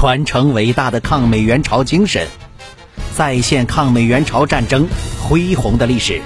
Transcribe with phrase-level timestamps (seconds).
[0.00, 2.26] 传承伟大的抗美援朝精神，
[3.14, 4.88] 再现抗美援朝战争
[5.20, 6.22] 恢宏的历史。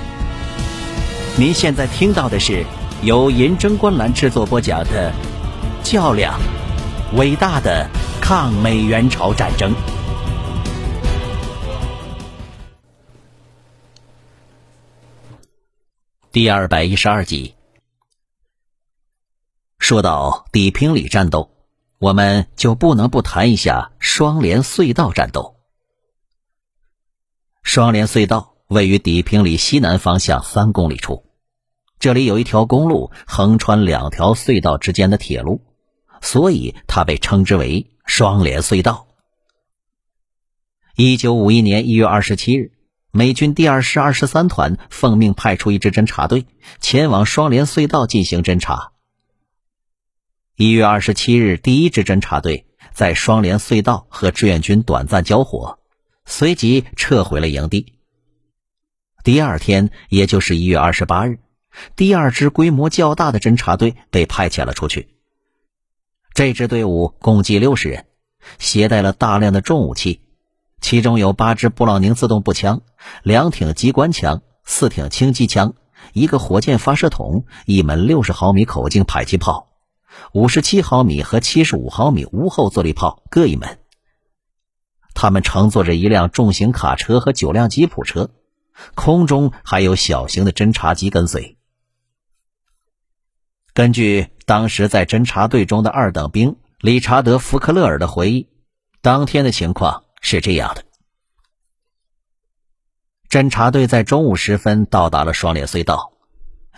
[1.37, 2.65] 您现在听到的是
[3.03, 5.13] 由银针观澜制作播讲的
[5.83, 6.39] 《较量：
[7.17, 7.91] 伟大的
[8.21, 9.73] 抗美援朝战争》
[16.31, 17.57] 第二百一十二集。
[19.81, 21.51] 说到砥平里战斗。
[21.99, 25.57] 我们就不能不谈一下双连隧道战斗。
[27.63, 31.25] 双连隧道位于砥平里西南方向三公里处，
[31.99, 35.63] 这里有一条公路横穿两条隧道之间的铁路，
[36.21, 39.07] 所以它被称之为双连隧道。
[40.97, 42.73] 一九五一年一月二十七日，
[43.11, 46.47] 美军第二师二十三团奉命派出一支侦察队
[46.81, 48.94] 前往双连隧道进行侦察。
[50.57, 55.81] 一月二十七日，第一支侦察队在双连隧道和志愿军短暂交火，
[56.27, 57.95] 随即撤回了营地。
[59.25, 61.41] 第二天，也就是一月二十八日，
[61.97, 65.09] 第二支规模较大的侦察队被派遣了出去。
[66.35, 68.07] 这支队伍共计六十人，
[68.61, 70.21] 携带了大量的重武器，
[70.81, 72.83] 其中有八支布朗宁自动步枪、
[73.25, 75.75] 两挺机关枪、四挺轻机枪、
[76.13, 79.74] 一个火箭发射筒、一门六十毫米口径迫击炮。
[80.33, 83.79] 五十七毫米和七十五毫米无后坐力炮各一门。
[85.15, 88.31] 他们乘坐着一辆重型卡车和九辆吉普车，
[88.95, 91.57] 空中还有小型的侦察机跟随。
[93.73, 98.49] 根据当时在侦察队中的二等兵理查德·福克勒尔的回忆，
[99.01, 100.85] 当天的情况是这样的：
[103.29, 106.13] 侦察队在中午时分到达了双连隧道，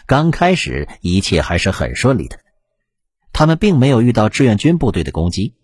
[0.07, 2.39] 刚开始一切还是很顺利的。
[3.37, 5.55] 他们并没有遇到志愿军部队的攻击，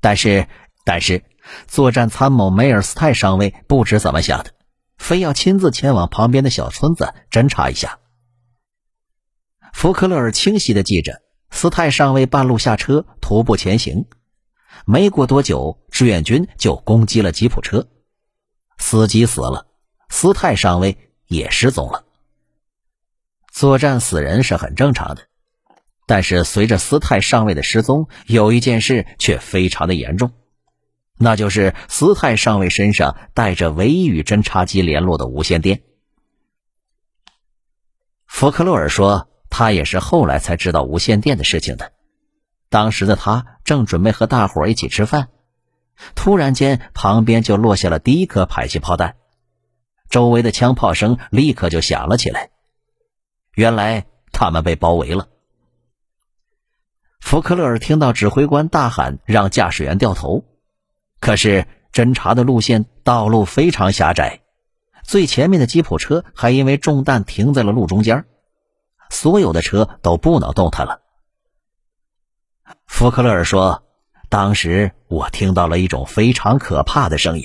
[0.00, 0.46] 但是，
[0.84, 1.24] 但是，
[1.66, 4.54] 作战参谋梅尔斯泰上尉不知怎么想的，
[4.96, 7.98] 非要亲自前往旁边的小村子侦查一下。
[9.72, 14.06] 福克勒尔清晰的记着，斯泰上尉半路下车徒步前行，
[14.86, 17.88] 没过多久，志愿军就攻击了吉普车，
[18.78, 19.66] 司机死了，
[20.08, 20.96] 斯泰上尉
[21.26, 22.04] 也失踪了。
[23.50, 25.29] 作战死人是很正常的。
[26.10, 30.32] 但是，随着斯泰上尉的失踪，有一件事却非常的严重，
[31.16, 35.82] 那就是斯泰上尉身上带着唯一与侦察机联络的无线电。
[38.26, 41.92] 福克洛尔说，他也是后来才知道无线电的事情的。
[42.68, 45.28] 当时的他正准备和大伙一起吃饭，
[46.16, 49.14] 突然间旁边就落下了第一颗迫击炮弹，
[50.08, 52.50] 周围的枪炮声立刻就响了起来。
[53.54, 55.28] 原来他们被包围了。
[57.30, 60.44] 福克勒尔听到指挥官大喊让驾驶员掉头，
[61.20, 64.40] 可是侦查的路线道路非常狭窄，
[65.04, 68.24] 最前面的吉普车还因为中弹停在了路中间，
[69.10, 71.02] 所有的车都不能动弹了。
[72.84, 73.84] 福克勒尔说
[74.28, 77.44] ：“当时我听到了一种非常可怕的声音，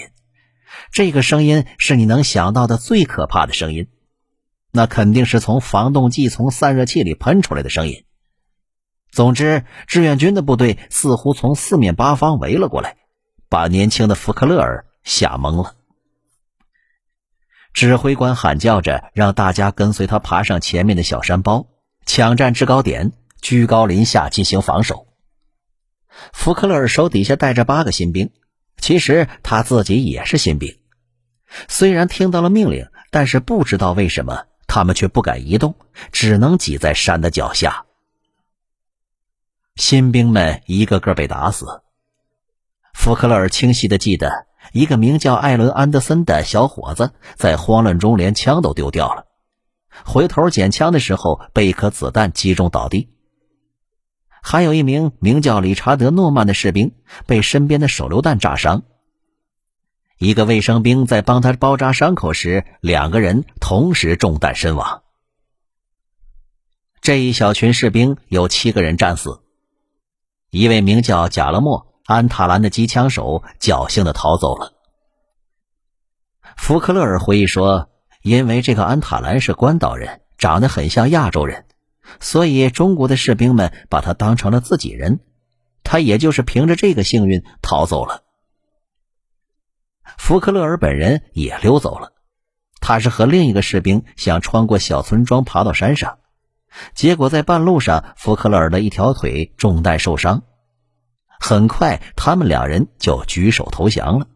[0.91, 3.87] 这个声音是你能想到的最可怕的声音，
[4.71, 8.03] 那肯定是从防冻剂从散热器里喷出来的声音。”
[9.15, 12.97] 总之，志愿军的部队似乎从四面八方围了过来，
[13.47, 15.75] 把年轻的福克勒尔吓懵了。
[17.71, 21.67] 指挥官喊叫着，让大家跟随他爬上前面的小山包，
[22.05, 25.07] 抢占制高点，居高临下进行防守。
[26.33, 28.31] 福克勒尔手底下带着八个新兵，
[28.81, 30.77] 其实他自己也是新兵。
[31.69, 35.75] 虽然听到了命令，但是不知道为什么他们却不敢移动，
[36.11, 37.85] 只能挤在山的脚下。
[39.87, 41.83] 新兵们一个个被打死。
[42.95, 49.27] 福克勒尔清晰的记得，一个名叫艾伦·安德森的小伙子在慌乱中连枪都丢掉了，
[50.03, 53.11] 回头捡枪的时候被一颗子弹击中倒地。
[54.41, 56.95] 还有一名名叫理查德·诺曼的士兵
[57.27, 58.81] 被身边的手榴弹炸伤。
[60.17, 65.03] 一个卫生兵在帮他包扎伤口时，两个人同时中弹身亡。
[67.01, 69.43] 这一小群士兵有七个人战死。
[70.55, 74.71] 一位名叫贾勒莫·安塔兰的机枪手侥幸的逃走了。
[76.55, 77.89] 福克勒尔回忆说
[78.23, 81.65] ：“因为这个安塔兰是关岛人，长得很像亚洲人，
[82.21, 85.19] 所以中国的士兵们把他当成了自己人。
[85.83, 88.23] 他也就是凭着这个幸运逃走了。”
[90.17, 92.13] 福克勒尔本人也溜走了，
[92.79, 96.19] 他是和另一个士兵想穿过小村庄爬到山上。
[96.93, 100.43] 结果在半路上，福克勒尔的一条腿中弹受伤。
[101.39, 104.27] 很快，他们两人就举手投降了。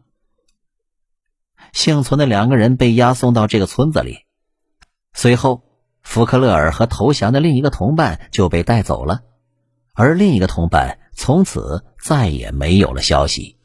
[1.72, 4.26] 幸存的两个人被押送到这个村子里，
[5.12, 5.62] 随后，
[6.02, 9.22] 福克勒尔和投降的另一个同伴就被带走了，
[9.92, 13.56] 而另一个同伴从此再也没有了消息。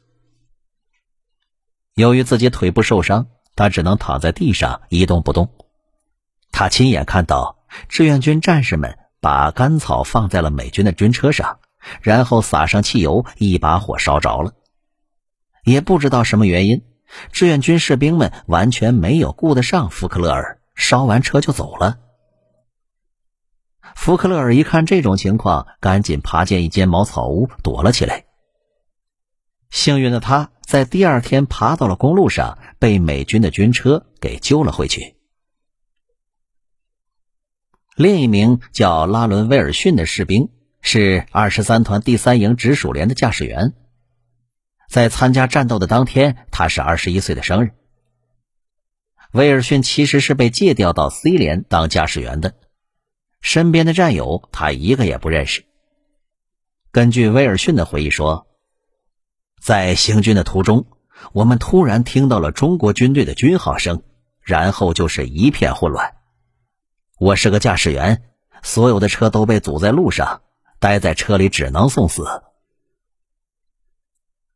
[1.94, 5.50] 由于自己腿部受伤，他只能躺在地上一动不动。
[6.52, 7.55] 他亲眼看到
[7.88, 11.58] 志愿军战士们把干草放在了美军的军车上。
[12.02, 14.54] 然后撒上汽油，一把火烧着了。
[15.62, 16.82] 也不知道什么原因，
[17.30, 21.98] 志愿军士兵们完全没有顾得上福克勒尔，烧完车就走了。
[23.94, 28.24] 福克勒尔一看这种情况，赶紧爬进一间茅草屋躲了起来。
[29.70, 35.15] 幸运的他在第二天爬到了公路上，被美军的军车给救了回去。
[37.96, 40.48] 另一名叫拉伦威尔逊的士兵。
[40.88, 43.72] 是二十三团第三营直属连的驾驶员，
[44.88, 47.72] 在参加战斗的当天，他是二十一岁的生日。
[49.32, 52.54] 威尔逊其实是被借调到 C 连当驾驶员的，
[53.40, 55.64] 身边的战友他一个也不认识。
[56.92, 58.46] 根据威尔逊的回忆说，
[59.60, 60.86] 在行军的途中，
[61.32, 64.04] 我们突然听到了中国军队的军号声，
[64.40, 66.14] 然后就是一片混乱。
[67.18, 68.22] 我是个驾驶员，
[68.62, 70.42] 所有的车都被堵在路上。
[70.78, 72.42] 待在车里只能送死。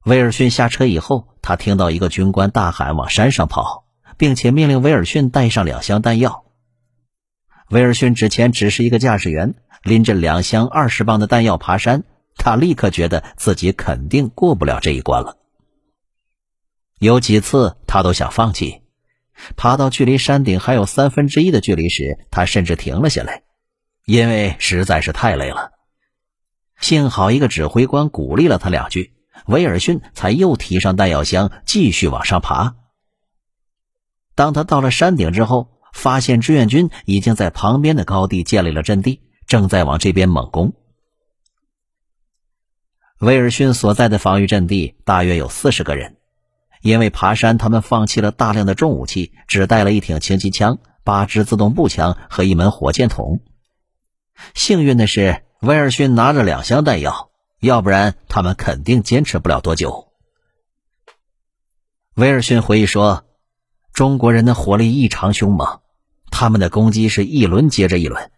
[0.05, 3.87] 威尔逊下车以后，他听到一个军官大喊：“往山上跑！”
[4.19, 6.45] 并且命令威尔逊带上两箱弹药。
[7.71, 12.05] 威尔逊之前只是一个驾驶员，拎着两箱二十磅的弹药爬山，
[12.37, 15.39] 他立刻觉得自己肯定过不了这一关了。
[16.99, 18.83] 有几次他都想放弃，
[19.57, 23.43] 爬到距离山顶还有三分之一的距离时，他甚至停了下来，
[24.07, 25.73] 因为实在是太累了。
[26.81, 29.13] 幸好一个指挥官鼓励了他两句，
[29.47, 32.75] 威尔逊才又提上弹药箱继续往上爬。
[34.35, 40.73] 当他到了山顶之后，发现志愿军已经在旁边的高地建立了阵地，正在往这边猛攻。
[43.19, 46.17] 威尔逊所在的防御阵地大约有四十个人，
[46.81, 53.41] 因为爬山，他们放弃了大量的重武器，只带了一挺轻机枪、八支自动步枪和一门火箭筒。
[54.55, 55.43] 幸运的是。
[55.61, 57.29] 威尔逊拿着两箱弹药，
[57.61, 60.09] 要不然他们肯定坚持不了多久。
[62.15, 63.27] 威尔逊回忆说
[63.93, 65.81] ：“中国人的火力异常凶猛，
[66.31, 68.31] 他们的攻击是一轮接着一轮。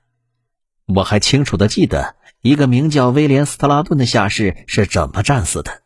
[0.92, 5.81] 我还清楚的记得一个名叫威廉·斯特拉顿的下士是怎么战死的。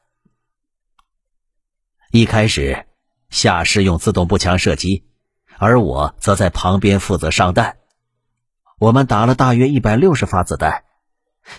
[2.16, 2.86] 一开始，
[3.28, 5.04] 夏氏用自动步枪射击，
[5.58, 7.76] 而我则在旁边负责上弹。
[8.78, 10.84] 我们打了大约一百六十发子弹。”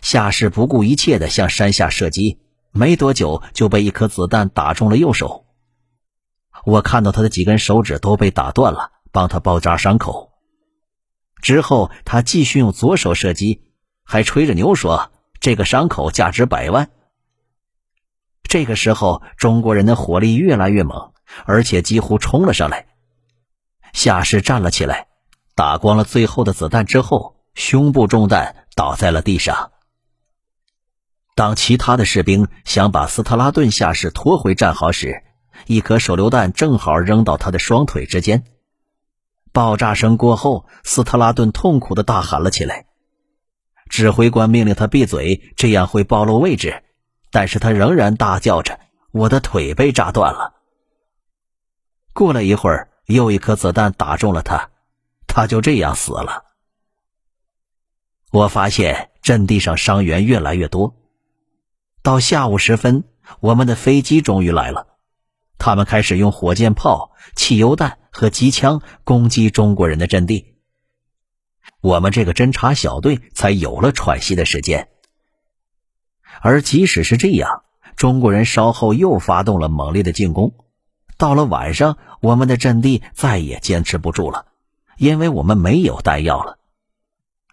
[0.01, 2.39] 夏氏不顾一切地向山下射击，
[2.71, 5.45] 没多久就被一颗子弹打中了右手。
[6.65, 10.31] 我看到他的几根手指都被打断了，帮他包扎伤口。
[11.39, 13.61] 之后他继续用左手射击，
[14.03, 16.89] 还吹着牛说：“这个伤口价值百万。”
[18.47, 21.11] 这个时候，中国人的火力越来越猛，
[21.45, 22.87] 而且几乎冲了上来。
[23.93, 25.07] 夏氏站了起来，
[25.55, 29.71] 打光了最后的子弹之后，胸部中弹，倒在了地上。
[31.35, 35.23] 当其他的士兵想把斯特拉顿下士拖回战壕时，
[35.65, 38.43] 一颗手榴弹正好扔到他的双腿之间。
[39.51, 42.85] 爆炸声过后，斯特拉顿痛苦的大喊了起来。
[43.89, 46.83] 指挥官命令他闭嘴，这样会暴露位置，
[47.31, 48.79] 但是他仍然大叫着
[49.11, 50.55] ：“我的腿被炸断了。”
[52.13, 54.69] 过了一会儿，又一颗子弹打中了他，
[55.27, 56.45] 他就这样死了。
[58.31, 60.95] 我发现阵地上伤员越来越多。
[62.01, 63.03] 到下午时分，
[63.39, 64.87] 我们的飞机终于来了。
[65.57, 70.55] 他们开始用火箭炮、汽油弹和机枪攻击中国人的阵地。
[71.81, 74.89] 我们这个侦察小队才有了喘息的时间。
[76.41, 77.63] 而即使是这样，
[77.95, 80.53] 中国人稍后又发动了猛烈的进攻。
[81.17, 84.45] 到了晚上，我们的阵地再也坚持不住了，
[84.97, 86.59] 因为我们没有弹药了。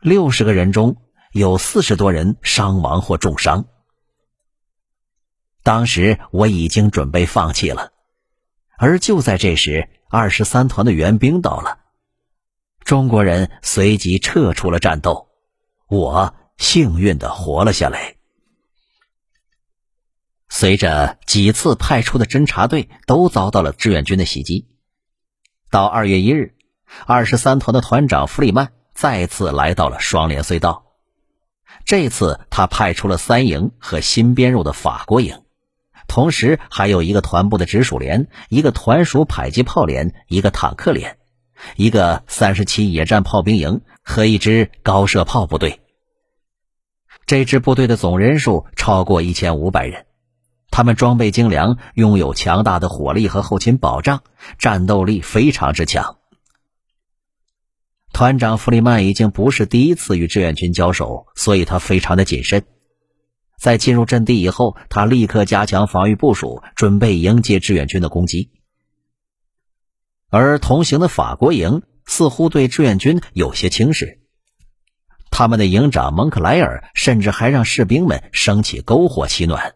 [0.00, 0.96] 六十个人中
[1.32, 3.64] 有四十多人伤亡或重伤。
[5.62, 7.92] 当时我已经准备放弃了，
[8.76, 11.78] 而就在这时，二十三团的援兵到了，
[12.84, 15.28] 中国人随即撤出了战斗，
[15.88, 18.16] 我幸运的活了下来。
[20.56, 24.68] 随着几次派出的侦察队都遭到了志愿军的袭击，
[25.68, 26.54] 到二月一日，
[27.06, 30.84] 二十三团的团长弗里曼再次来到了双连隧道，
[31.84, 35.42] 这次他派出了三营和新编入的法国营，
[36.06, 41.18] 同时还有一个团部的直属连、一个团属迫击炮连、一个坦克连、
[41.74, 45.80] 一个三十七野战炮兵营和一支高射炮部队。
[47.26, 50.06] 这支部队的总人数超过一千五百人，
[50.70, 54.22] 他们装备精良，拥有强大的火力和后勤保障，
[54.58, 56.18] 战斗力非常之强。
[58.12, 62.64] 团长弗里曼已经不是第一次与志愿军交手，所以他非常的谨慎。
[63.58, 68.50] 在进入阵地以后，他立刻加强防御部署，准备迎接志愿军的攻击。
[70.28, 74.20] 而同行的法国营似乎对志愿军有些轻视，
[75.30, 79.74] 他们的营长蒙克莱尔甚至还让士兵们升起篝火取暖。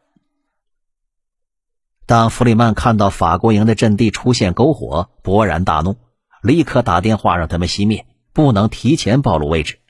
[2.08, 5.98] 当弗里曼看到法国营的阵地出现篝火，勃然大怒，
[6.42, 8.06] 立刻打电话让他们熄灭。
[8.32, 9.80] 不能提前暴露位置，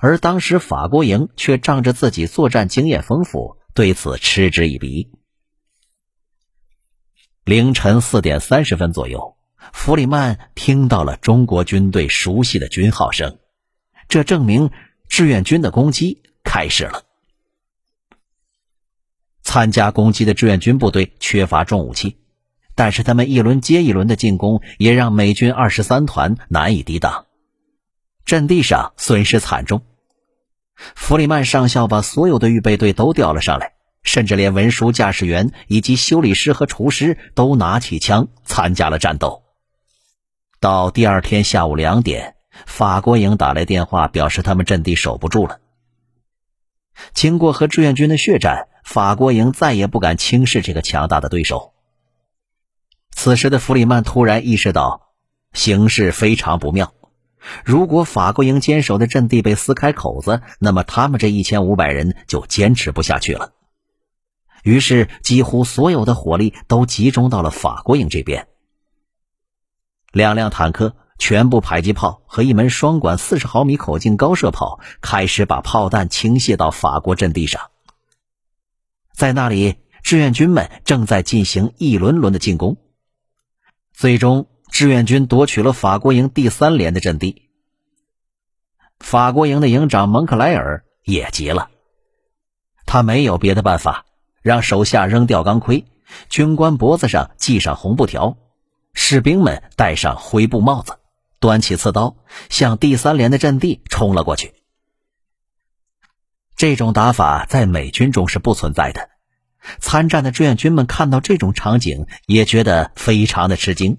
[0.00, 5.12] 而当时法国营却仗着自己作战经验丰富，对此嗤之以鼻。
[7.44, 9.36] 凌晨四点三十分左右，
[9.72, 13.38] 弗里曼听到了中国军队熟悉的军号声，
[14.08, 14.70] 这证明
[15.08, 17.03] 志愿军的攻击开始了。
[19.54, 22.18] 参加攻击的志愿军部队缺乏重武器。
[22.74, 27.26] 但是他们一轮接一轮的进攻，也让美军二十三团难以抵挡，
[28.24, 29.82] 阵地上损失惨重。
[30.96, 39.44] 弗里曼上校把所有的预备队都调了上来，甚至连文书驾驶员以及修理师和厨师都拿起枪参加了战斗。
[40.58, 42.34] 到第二天下午两点，
[42.66, 45.60] 法国营打来电话，表示他们阵地守不住了。
[47.12, 51.72] 经过和志愿军的血战，法国营再也不敢轻视这个强大的对手。
[53.10, 55.08] 此时的弗里曼突然意识到，
[55.52, 56.92] 形势非常不妙。
[57.64, 63.52] 如果法国营坚守的阵地被撕开口子，那么他们这一千五百人就坚持不下去了。
[64.62, 68.48] 于是，几乎所有的火力都集中到了法国营这边。
[70.10, 77.70] 两辆坦克、全部迫击炮和一门双管四十毫米口径高射炮开始把炮弹倾泻到法国阵地上。
[79.14, 82.76] 在那里，志愿军们正在进行一轮轮的进攻。
[83.92, 87.48] 最终，志愿军夺取了法国营第三连的阵地。
[88.98, 91.70] 法国营的营长蒙克莱尔也急了，
[92.86, 94.04] 他没有别的办法，
[94.42, 95.84] 让手下扔掉钢盔，
[96.28, 98.36] 军官脖子上系上红布条，
[98.94, 100.98] 士兵们戴上灰布帽子，
[101.38, 102.16] 端起刺刀，
[102.50, 104.54] 向第三连的阵地冲了过去。
[106.66, 109.10] 这种打法在美军中是不存在的。
[109.80, 113.98] 参战的志愿军们看到这种场景，也觉得非常的吃惊。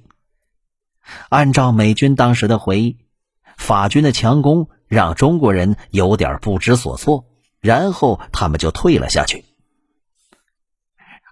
[1.30, 2.98] 按照美军当时的回忆，
[3.56, 7.26] 法军的强攻让中国人有点不知所措，
[7.62, 9.46] 然后他们就退了下去。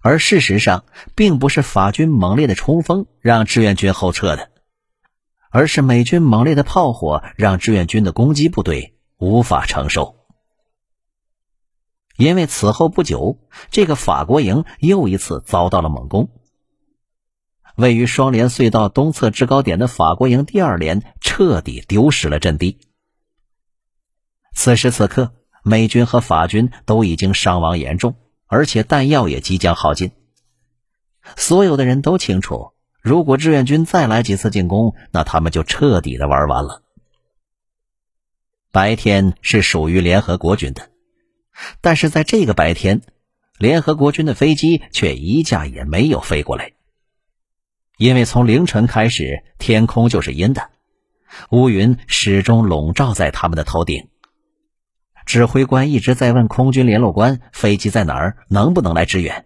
[0.03, 0.85] 而事实上，
[1.15, 4.51] 并不是法军猛烈的冲锋让志愿军后撤的，
[5.49, 10.19] 而是美军猛烈的炮火让志愿军的攻击部队无法承受。
[12.17, 13.39] 因为此后不久，
[13.71, 16.29] 这个法国营又一次遭到了猛攻。
[17.75, 22.77] 位于双连隧道东侧制高点的法国营第二连彻底丢失了阵地。
[24.53, 28.15] 此时此刻，美军和法军都已经伤亡严重，
[28.45, 30.11] 而且弹药也即将耗尽。
[31.35, 36.83] 所有的人都清楚，如果志愿军再来几次进攻，那他们就彻底的玩完了。
[38.71, 40.92] 白天是属于联合国军的。
[41.81, 43.01] 但是在这个白天，
[43.57, 46.73] 联合国军的飞机却一架也没有飞过来，
[47.97, 50.69] 因为从凌晨开始，天空就是阴的，
[51.51, 54.09] 乌云始终笼罩在他们的头顶。
[55.25, 58.37] 指挥官一直在问空军联络官：“飞机在哪儿？
[58.49, 59.45] 能不能来支援？”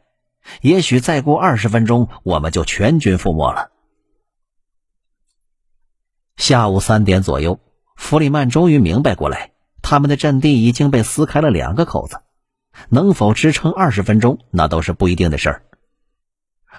[0.62, 3.70] 也许再过二十分钟，我们就全军覆没了。
[6.38, 7.60] 下午三点左右，
[7.96, 9.52] 弗里曼终于明白过来。
[9.90, 12.20] 他们的阵地已经被撕开了两个口子，
[12.90, 15.64] 能否支撑二十分钟，那都是不一定的事儿。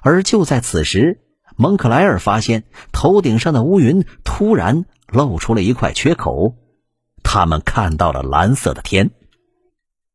[0.02, 1.22] 而就在此时，
[1.56, 6.54] 蒙克莱尔发现头顶上的乌云突然露出了一块缺口，
[7.22, 9.10] 他们看到了蓝色的天。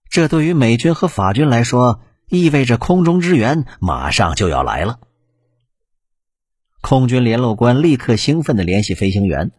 [0.07, 4.99] 这对于美军和法军来说，意味着空中支援马上就要来了。
[6.81, 9.51] 空军联络官立刻兴奋地联系飞行员，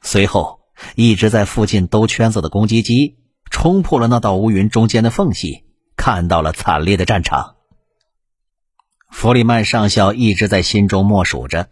[0.00, 0.57] 随后。
[0.94, 3.18] 一直在附近兜圈子的攻击机
[3.50, 5.64] 冲破了那道乌云中间的缝隙，
[5.96, 7.56] 看到了惨烈的战场。
[9.10, 11.70] 弗里曼上校一直在心中默数着，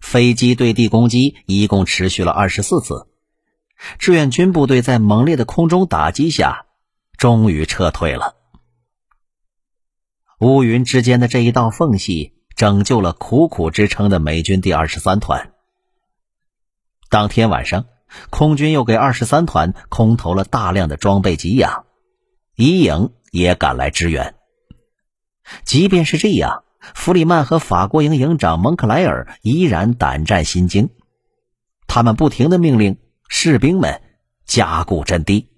[0.00, 3.06] 飞机对地攻击一共持续了二十四次，
[3.98, 6.66] 志愿军部队在猛烈的空中打击下，
[7.18, 8.36] 终于撤退了。
[10.40, 15.52] 乌云之间的这一道缝隙，拯救了苦苦支撑的美军第二十三团。
[17.10, 17.84] 当天晚上，
[18.30, 21.84] 空军又给二十三团空投了大量的装备给养，
[22.56, 24.34] 一营也赶来支援。
[25.64, 30.90] 即便是这样，弗里曼和法国营营长蒙克莱尔依然胆战心惊，
[31.86, 34.00] 他们不停的命令士兵们
[34.46, 35.50] 加固阵地。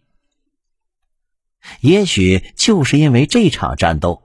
[1.81, 4.23] 也许就是因为这场战斗，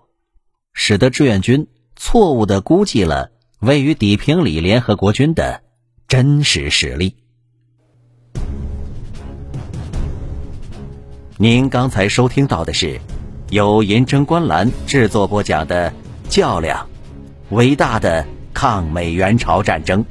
[0.73, 5.63] 使得志愿军错误的估计了位于底平里联合国军的
[6.07, 7.20] 真实实力。
[11.41, 13.01] 您刚才收听到的是。
[13.49, 15.89] 由银针观澜制作播讲的
[16.29, 16.87] 《较量：
[17.49, 20.01] 伟大的抗美援朝战争》，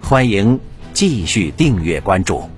[0.00, 0.60] 欢迎
[0.92, 2.48] 继续订阅关注。